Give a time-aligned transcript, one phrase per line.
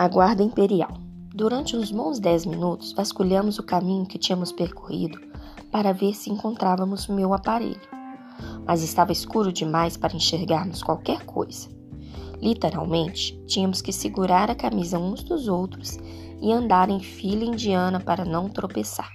[0.00, 0.94] A Guarda Imperial.
[1.34, 5.20] Durante uns bons dez minutos, vasculhamos o caminho que tínhamos percorrido
[5.70, 7.86] para ver se encontrávamos meu aparelho,
[8.66, 11.68] mas estava escuro demais para enxergarmos qualquer coisa.
[12.40, 15.98] Literalmente, tínhamos que segurar a camisa uns dos outros
[16.40, 19.10] e andar em fila indiana para não tropeçar.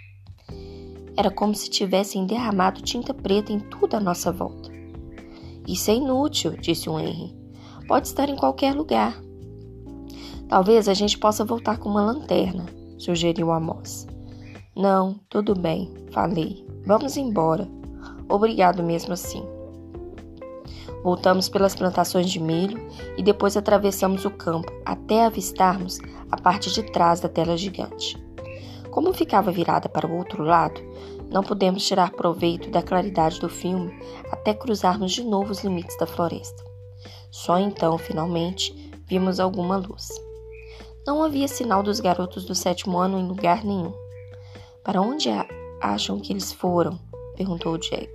[1.17, 4.69] Era como se tivessem derramado tinta preta em tudo à nossa volta.
[5.67, 7.35] Isso é inútil, disse o Henry.
[7.87, 9.24] Pode estar em qualquer lugar.
[10.47, 12.65] Talvez a gente possa voltar com uma lanterna,
[12.97, 14.05] sugeriu Amos.
[14.75, 16.65] Não, tudo bem, falei.
[16.85, 17.67] Vamos embora.
[18.29, 19.43] Obrigado mesmo assim.
[21.03, 22.79] Voltamos pelas plantações de milho
[23.17, 25.99] e depois atravessamos o campo até avistarmos
[26.31, 28.17] a parte de trás da tela gigante.
[28.91, 30.81] Como ficava virada para o outro lado,
[31.31, 33.93] não pudemos tirar proveito da claridade do filme
[34.31, 36.63] até cruzarmos de novo os limites da floresta.
[37.29, 40.09] Só então, finalmente, vimos alguma luz.
[41.05, 43.93] Não havia sinal dos garotos do sétimo ano em lugar nenhum.
[44.83, 45.29] Para onde
[45.79, 46.99] acham que eles foram?
[47.35, 48.11] perguntou Jack.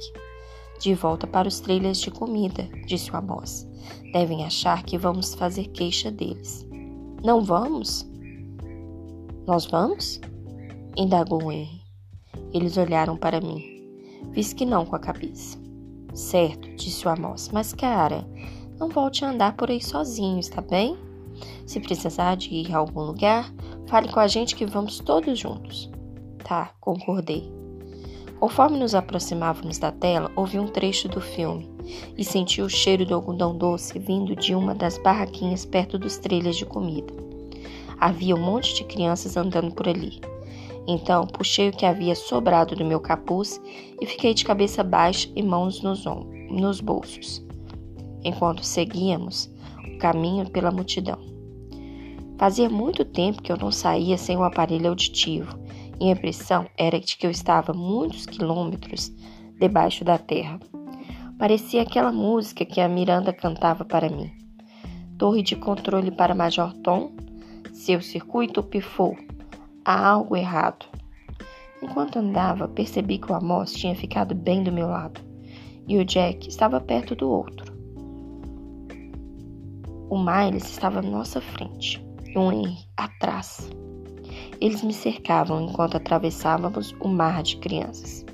[0.80, 3.68] De volta para os trailers de comida, disse o Amos.
[4.12, 6.66] Devem achar que vamos fazer queixa deles.
[7.22, 8.08] Não vamos?
[9.46, 10.20] Nós vamos?
[10.96, 11.80] indagou Henry.
[12.52, 13.62] Eles olharam para mim.
[14.32, 15.58] Fiz que não com a cabeça.
[16.12, 18.26] Certo, disse o Amos, mas cara,
[18.78, 21.09] não volte a andar por aí sozinho, está bem?
[21.66, 23.52] Se precisar de ir a algum lugar,
[23.86, 25.90] fale com a gente que vamos todos juntos.
[26.44, 27.60] Tá, concordei.
[28.40, 31.70] Conforme nos aproximávamos da tela, ouvi um trecho do filme
[32.16, 36.56] e senti o cheiro do algodão doce vindo de uma das barraquinhas perto dos trilhos
[36.56, 37.12] de comida.
[37.98, 40.20] Havia um monte de crianças andando por ali.
[40.88, 43.60] Então puxei o que havia sobrado do meu capuz
[44.00, 46.04] e fiquei de cabeça baixa e mãos nos,
[46.50, 47.44] nos bolsos,
[48.24, 49.50] enquanto seguíamos
[50.00, 51.18] caminho pela multidão.
[52.38, 55.56] Fazia muito tempo que eu não saía sem o aparelho auditivo
[56.00, 59.12] e a impressão era de que eu estava muitos quilômetros
[59.60, 60.58] debaixo da terra.
[61.38, 64.30] Parecia aquela música que a Miranda cantava para mim.
[65.18, 67.12] Torre de controle para Major Tom.
[67.72, 69.16] Seu circuito pifou.
[69.84, 70.86] Há algo errado.
[71.82, 75.20] Enquanto andava, percebi que o Amos tinha ficado bem do meu lado
[75.90, 77.69] e o Jack estava perto do outro.
[80.10, 83.70] O Miles estava à nossa frente e o Henry atrás.
[84.60, 88.26] Eles me cercavam enquanto atravessávamos o mar de crianças.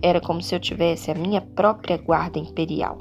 [0.00, 2.98] Era como se eu tivesse a minha própria guarda imperial.